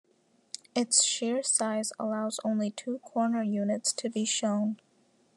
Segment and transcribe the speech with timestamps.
[0.73, 4.79] Its sheer size allows only two corner units to be shown.